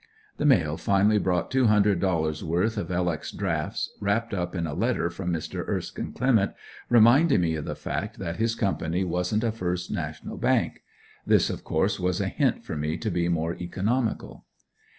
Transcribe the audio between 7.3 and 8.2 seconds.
me of the fact